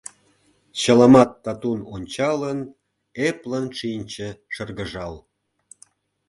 [0.81, 2.59] Чыламат татун ончалын,
[3.27, 5.13] эплын шинче шыргыжал.